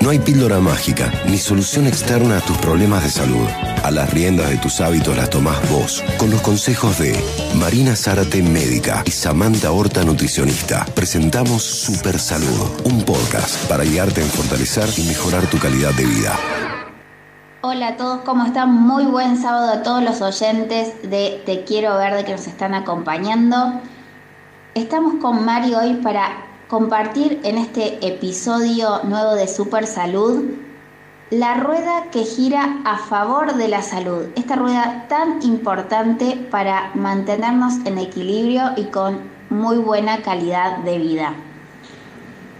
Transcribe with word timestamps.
No 0.00 0.08
hay 0.08 0.18
píldora 0.18 0.60
mágica 0.60 1.12
ni 1.28 1.36
solución 1.36 1.86
externa 1.86 2.38
a 2.38 2.40
tus 2.40 2.56
problemas 2.56 3.04
de 3.04 3.10
salud. 3.10 3.46
A 3.84 3.90
las 3.90 4.10
riendas 4.10 4.48
de 4.48 4.56
tus 4.56 4.80
hábitos 4.80 5.14
las 5.14 5.28
tomás 5.28 5.58
vos, 5.70 6.02
con 6.16 6.30
los 6.30 6.40
consejos 6.40 6.98
de 6.98 7.22
Marina 7.56 7.94
Zárate, 7.94 8.42
médica, 8.42 9.02
y 9.04 9.10
Samantha 9.10 9.72
Horta, 9.72 10.02
nutricionista. 10.02 10.86
Presentamos 10.94 11.62
Super 11.62 12.18
Salud, 12.18 12.80
un 12.84 13.02
podcast 13.02 13.68
para 13.68 13.84
guiarte 13.84 14.22
en 14.22 14.28
fortalecer 14.28 14.88
y 14.96 15.02
mejorar 15.02 15.44
tu 15.48 15.58
calidad 15.58 15.92
de 15.92 16.06
vida. 16.06 16.34
Hola 17.60 17.88
a 17.88 17.96
todos, 17.98 18.22
¿cómo 18.22 18.46
están? 18.46 18.72
Muy 18.72 19.04
buen 19.04 19.36
sábado 19.36 19.70
a 19.70 19.82
todos 19.82 20.02
los 20.02 20.22
oyentes 20.22 20.94
de 21.02 21.42
Te 21.44 21.64
Quiero 21.64 21.98
Verde 21.98 22.24
que 22.24 22.32
nos 22.32 22.46
están 22.46 22.72
acompañando. 22.72 23.82
Estamos 24.74 25.20
con 25.20 25.44
Mari 25.44 25.74
hoy 25.74 25.94
para 25.96 26.49
compartir 26.70 27.40
en 27.42 27.58
este 27.58 28.06
episodio 28.06 29.02
nuevo 29.02 29.34
de 29.34 29.48
Super 29.48 29.88
Salud 29.88 30.44
la 31.30 31.54
rueda 31.54 32.04
que 32.12 32.22
gira 32.22 32.78
a 32.84 32.96
favor 32.96 33.54
de 33.56 33.66
la 33.66 33.82
salud. 33.82 34.26
Esta 34.36 34.54
rueda 34.54 35.06
tan 35.08 35.42
importante 35.42 36.36
para 36.48 36.92
mantenernos 36.94 37.74
en 37.86 37.98
equilibrio 37.98 38.70
y 38.76 38.84
con 38.84 39.18
muy 39.50 39.78
buena 39.78 40.22
calidad 40.22 40.78
de 40.78 40.98
vida. 40.98 41.34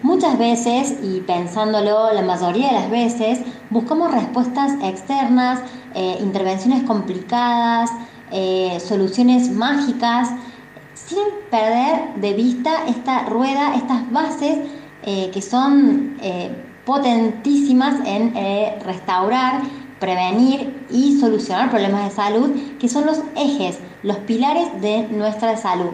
Muchas 0.03 0.37
veces, 0.39 0.97
y 1.05 1.21
pensándolo 1.21 2.13
la 2.13 2.23
mayoría 2.23 2.67
de 2.67 2.75
las 2.81 2.91
veces, 2.91 3.39
buscamos 3.71 4.11
respuestas 4.11 4.73
externas, 4.83 5.61
eh, 5.95 6.19
intervenciones 6.21 6.83
complicadas, 6.83 7.91
eh, 8.33 8.77
soluciones 8.81 9.53
mágicas 9.53 10.31
sin 11.07 11.25
perder 11.51 12.15
de 12.17 12.35
vista 12.35 12.87
esta 12.87 13.25
rueda, 13.25 13.75
estas 13.75 14.11
bases 14.11 14.59
eh, 15.03 15.31
que 15.33 15.41
son 15.41 16.19
eh, 16.21 16.51
potentísimas 16.85 18.01
en 18.07 18.37
eh, 18.37 18.79
restaurar, 18.85 19.63
prevenir 19.99 20.87
y 20.91 21.19
solucionar 21.19 21.71
problemas 21.71 22.09
de 22.09 22.15
salud, 22.15 22.51
que 22.79 22.89
son 22.89 23.07
los 23.07 23.23
ejes, 23.37 23.79
los 24.03 24.17
pilares 24.19 24.81
de 24.81 25.09
nuestra 25.09 25.57
salud. 25.57 25.93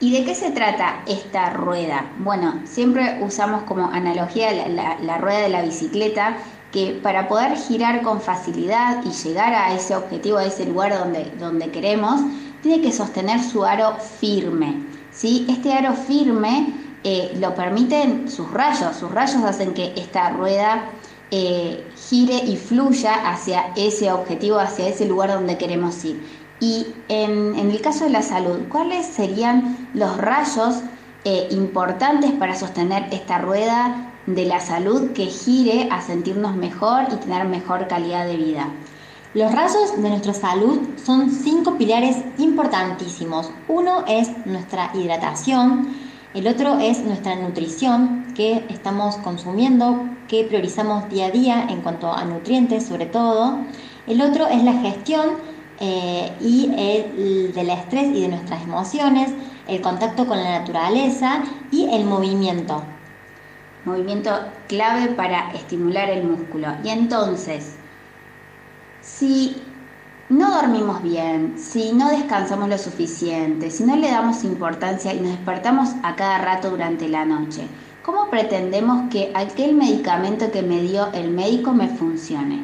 ¿Y 0.00 0.12
de 0.12 0.24
qué 0.24 0.34
se 0.34 0.50
trata 0.52 1.02
esta 1.06 1.50
rueda? 1.50 2.06
Bueno, 2.18 2.60
siempre 2.64 3.18
usamos 3.20 3.64
como 3.64 3.86
analogía 3.90 4.52
la, 4.68 5.18
rueda 5.18 5.40
de 5.40 5.48
la 5.48 5.62
bicicleta, 5.62 6.36
que 6.70 7.00
para 7.02 7.26
poder 7.26 7.56
girar 7.56 8.02
con 8.02 8.20
facilidad 8.20 9.02
y 9.04 9.10
llegar 9.10 9.54
a 9.54 9.74
ese 9.74 9.96
objetivo, 9.96 10.38
a 10.38 10.44
ese 10.44 10.66
lugar 10.66 10.96
donde, 10.96 11.32
donde 11.38 11.70
queremos, 11.70 12.20
tiene 12.62 12.82
que 12.82 12.92
sostener 12.92 13.42
su 13.42 13.64
aro 13.64 13.96
firme. 14.20 14.82
¿sí? 15.10 15.46
Este 15.48 15.72
aro 15.72 15.94
firme 15.94 16.72
eh, 17.04 17.36
lo 17.40 17.54
permiten 17.54 18.30
sus 18.30 18.50
rayos, 18.50 18.96
sus 18.96 19.10
rayos 19.10 19.42
hacen 19.44 19.72
que 19.74 19.92
esta 19.96 20.30
rueda 20.30 20.90
eh, 21.30 21.86
gire 22.08 22.36
y 22.36 22.56
fluya 22.56 23.30
hacia 23.30 23.72
ese 23.76 24.10
objetivo, 24.10 24.58
hacia 24.58 24.88
ese 24.88 25.06
lugar 25.06 25.30
donde 25.30 25.58
queremos 25.58 26.04
ir. 26.04 26.20
Y 26.60 26.86
en, 27.08 27.54
el 27.54 27.80
caso 27.80 28.04
de 28.04 28.10
la 28.10 28.22
salud, 28.22 28.60
¿cuáles 28.68 29.06
serían 29.06 29.90
los 29.94 30.16
rayos 30.16 30.80
eh, 31.24 31.48
importantes 31.52 32.32
para 32.32 32.56
sostener 32.56 33.06
esta 33.12 33.38
rueda 33.38 34.12
de 34.26 34.44
la 34.44 34.58
salud 34.58 35.12
que 35.12 35.26
gire 35.26 35.88
a 35.90 36.00
sentirnos 36.02 36.56
mejor 36.56 37.04
y 37.12 37.16
tener 37.16 37.46
mejor 37.46 37.86
calidad 37.86 38.26
de 38.26 38.36
vida? 38.36 38.68
Los 39.38 39.52
rasgos 39.52 40.02
de 40.02 40.08
nuestra 40.08 40.34
salud 40.34 40.80
son 40.96 41.30
cinco 41.30 41.78
pilares 41.78 42.16
importantísimos. 42.38 43.52
Uno 43.68 44.02
es 44.08 44.28
nuestra 44.46 44.90
hidratación, 44.94 45.94
el 46.34 46.48
otro 46.48 46.80
es 46.80 47.04
nuestra 47.04 47.36
nutrición, 47.36 48.34
que 48.34 48.64
estamos 48.68 49.14
consumiendo, 49.18 50.08
que 50.26 50.42
priorizamos 50.42 51.08
día 51.08 51.26
a 51.26 51.30
día 51.30 51.66
en 51.70 51.82
cuanto 51.82 52.12
a 52.12 52.24
nutrientes 52.24 52.86
sobre 52.86 53.06
todo. 53.06 53.60
El 54.08 54.22
otro 54.22 54.48
es 54.48 54.64
la 54.64 54.72
gestión 54.72 55.36
eh, 55.78 56.32
y 56.40 56.72
el 56.76 57.52
del 57.54 57.70
estrés 57.70 58.08
y 58.08 58.22
de 58.22 58.28
nuestras 58.30 58.64
emociones, 58.64 59.30
el 59.68 59.80
contacto 59.80 60.26
con 60.26 60.42
la 60.42 60.58
naturaleza 60.58 61.44
y 61.70 61.88
el 61.94 62.06
movimiento. 62.06 62.82
Movimiento 63.84 64.32
clave 64.66 65.12
para 65.12 65.52
estimular 65.52 66.10
el 66.10 66.24
músculo. 66.24 66.74
Y 66.82 66.88
entonces, 66.88 67.76
si 69.08 69.56
no 70.28 70.54
dormimos 70.54 71.02
bien, 71.02 71.54
si 71.58 71.92
no 71.92 72.10
descansamos 72.10 72.68
lo 72.68 72.76
suficiente, 72.76 73.70
si 73.70 73.82
no 73.84 73.96
le 73.96 74.10
damos 74.10 74.44
importancia 74.44 75.14
y 75.14 75.20
nos 75.20 75.32
despertamos 75.32 75.90
a 76.02 76.14
cada 76.14 76.38
rato 76.38 76.70
durante 76.70 77.08
la 77.08 77.24
noche, 77.24 77.66
¿cómo 78.04 78.28
pretendemos 78.28 79.10
que 79.10 79.32
aquel 79.34 79.74
medicamento 79.74 80.50
que 80.50 80.62
me 80.62 80.82
dio 80.82 81.10
el 81.14 81.30
médico 81.30 81.72
me 81.72 81.88
funcione? 81.88 82.62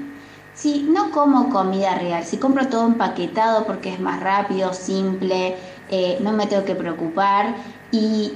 Si 0.54 0.82
no 0.82 1.10
como 1.10 1.48
comida 1.48 1.96
real, 1.96 2.24
si 2.24 2.36
compro 2.36 2.68
todo 2.68 2.86
empaquetado 2.86 3.64
porque 3.64 3.92
es 3.92 3.98
más 3.98 4.20
rápido, 4.20 4.74
simple, 4.74 5.56
eh, 5.90 6.18
no 6.20 6.32
me 6.32 6.46
tengo 6.46 6.64
que 6.64 6.76
preocupar 6.76 7.56
y 7.90 8.32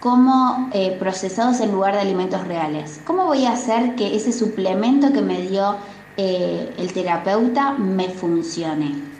como 0.00 0.68
eh, 0.72 0.96
procesados 0.98 1.60
en 1.60 1.72
lugar 1.72 1.94
de 1.94 2.00
alimentos 2.00 2.46
reales, 2.46 3.00
¿cómo 3.06 3.24
voy 3.24 3.46
a 3.46 3.52
hacer 3.52 3.94
que 3.94 4.16
ese 4.16 4.32
suplemento 4.32 5.12
que 5.12 5.22
me 5.22 5.40
dio 5.40 5.76
eh, 6.16 6.72
el 6.78 6.92
terapeuta 6.92 7.72
me 7.72 8.08
funcione. 8.08 9.14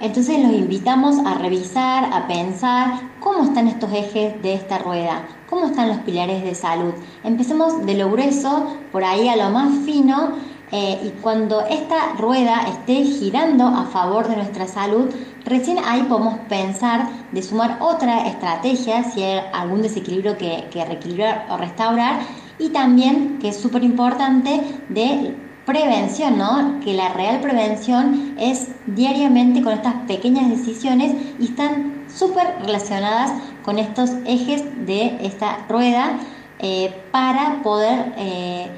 Entonces 0.00 0.38
los 0.38 0.52
invitamos 0.52 1.18
a 1.26 1.34
revisar, 1.34 2.12
a 2.12 2.28
pensar 2.28 3.00
cómo 3.18 3.42
están 3.42 3.66
estos 3.66 3.92
ejes 3.92 4.40
de 4.42 4.54
esta 4.54 4.78
rueda, 4.78 5.26
cómo 5.50 5.66
están 5.66 5.88
los 5.88 5.98
pilares 5.98 6.44
de 6.44 6.54
salud. 6.54 6.94
Empecemos 7.24 7.84
de 7.84 7.94
lo 7.94 8.08
grueso, 8.08 8.76
por 8.92 9.02
ahí 9.02 9.28
a 9.28 9.34
lo 9.34 9.50
más 9.50 9.76
fino, 9.84 10.34
eh, 10.70 11.00
y 11.02 11.08
cuando 11.20 11.62
esta 11.62 12.14
rueda 12.16 12.68
esté 12.68 13.02
girando 13.02 13.66
a 13.66 13.86
favor 13.86 14.28
de 14.28 14.36
nuestra 14.36 14.68
salud, 14.68 15.08
recién 15.44 15.78
ahí 15.84 16.02
podemos 16.02 16.38
pensar 16.48 17.08
de 17.32 17.42
sumar 17.42 17.78
otra 17.80 18.28
estrategia 18.28 19.02
si 19.02 19.24
hay 19.24 19.40
algún 19.52 19.82
desequilibrio 19.82 20.38
que, 20.38 20.68
que 20.70 20.84
reequilibrar 20.84 21.46
o 21.50 21.56
restaurar, 21.56 22.20
y 22.60 22.68
también, 22.68 23.38
que 23.40 23.48
es 23.48 23.56
súper 23.56 23.82
importante, 23.82 24.60
de 24.88 25.34
prevención, 25.68 26.38
¿no? 26.38 26.80
Que 26.80 26.94
la 26.94 27.10
real 27.10 27.42
prevención 27.42 28.36
es 28.40 28.68
diariamente 28.86 29.62
con 29.62 29.74
estas 29.74 29.96
pequeñas 30.06 30.48
decisiones 30.48 31.14
y 31.38 31.44
están 31.44 32.06
súper 32.08 32.56
relacionadas 32.64 33.32
con 33.62 33.78
estos 33.78 34.12
ejes 34.24 34.64
de 34.86 35.18
esta 35.20 35.66
rueda 35.68 36.18
eh, 36.58 36.98
para 37.12 37.62
poder 37.62 38.14
eh, 38.16 38.70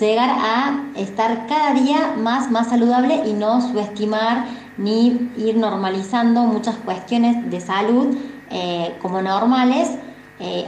llegar 0.00 0.30
a 0.30 0.82
estar 0.96 1.46
cada 1.46 1.74
día 1.74 2.14
más, 2.16 2.50
más 2.50 2.70
saludable 2.70 3.20
y 3.26 3.34
no 3.34 3.60
subestimar 3.60 4.46
ni 4.78 5.30
ir 5.36 5.58
normalizando 5.58 6.40
muchas 6.44 6.76
cuestiones 6.76 7.50
de 7.50 7.60
salud 7.60 8.16
eh, 8.50 8.96
como 9.02 9.20
normales 9.20 9.90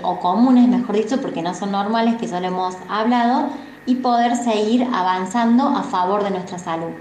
o 0.02 0.20
comunes, 0.20 0.68
mejor 0.68 0.96
dicho, 0.96 1.18
porque 1.22 1.40
no 1.40 1.54
son 1.54 1.72
normales, 1.72 2.16
que 2.16 2.28
solo 2.28 2.46
hemos 2.46 2.76
hablado, 2.90 3.48
y 3.86 3.96
poder 3.96 4.36
seguir 4.36 4.86
avanzando 4.92 5.68
a 5.68 5.82
favor 5.82 6.24
de 6.24 6.30
nuestra 6.30 6.58
salud. 6.58 6.92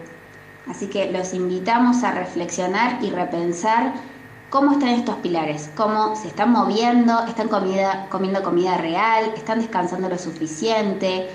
Así 0.68 0.88
que 0.88 1.12
los 1.12 1.34
invitamos 1.34 2.04
a 2.04 2.12
reflexionar 2.12 3.04
y 3.04 3.10
repensar 3.10 3.94
cómo 4.50 4.74
están 4.74 4.90
estos 4.90 5.16
pilares, 5.18 5.70
cómo 5.76 6.16
se 6.16 6.28
están 6.28 6.52
moviendo, 6.52 7.26
están 7.26 7.48
comiendo 7.48 8.44
comida 8.44 8.78
real, 8.78 9.32
están 9.36 9.60
descansando 9.60 10.10
lo 10.10 10.18
suficiente, 10.18 11.30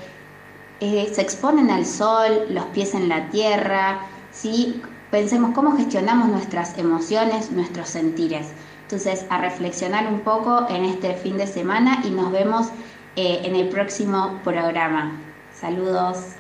eh, 0.81 1.11
se 1.13 1.23
exponen 1.23 1.71
al 1.71 1.87
sol, 1.87 2.47
los 2.51 2.65
pies 2.67 2.95
en 2.95 3.09
la 3.09 3.29
tierra, 3.31 4.01
¿sí? 4.31 4.83
pensemos 5.11 5.53
cómo 5.55 5.77
gestionamos 5.77 6.29
nuestras 6.29 6.77
emociones, 6.79 7.51
nuestros 7.51 7.89
sentires. 7.89 8.49
Entonces, 8.83 9.27
a 9.31 9.39
reflexionar 9.39 10.07
un 10.07 10.21
poco 10.21 10.67
en 10.69 10.85
este 10.85 11.15
fin 11.15 11.39
de 11.39 11.47
semana 11.47 12.03
y 12.05 12.11
nos 12.11 12.31
vemos 12.31 12.69
eh, 13.17 13.41
en 13.45 13.57
el 13.57 13.69
próximo 13.69 14.39
programa. 14.45 15.19
Saludos. 15.61 16.37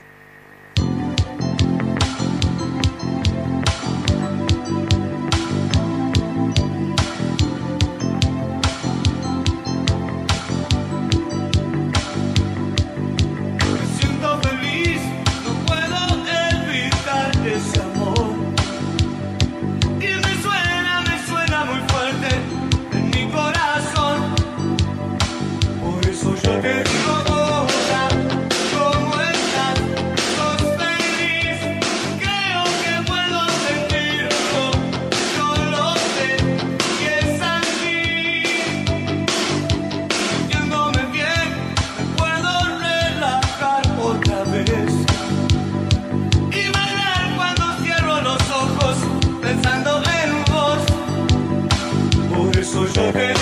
Okay. 53.06 53.36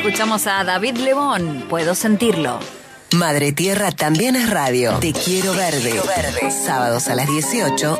Escuchamos 0.00 0.46
a 0.46 0.64
David 0.64 0.96
Lebón, 0.96 1.66
Puedo 1.68 1.94
sentirlo. 1.94 2.58
Madre 3.12 3.52
Tierra 3.52 3.92
también 3.92 4.34
es 4.34 4.48
radio. 4.48 4.94
Te 4.98 5.12
quiero 5.12 5.52
verde. 5.52 5.92
Sábados 6.50 7.08
a 7.08 7.14
las 7.14 7.28
18 7.28 7.98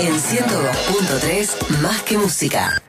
en 0.00 0.12
102.3 0.12 1.80
Más 1.80 2.02
que 2.02 2.18
música. 2.18 2.82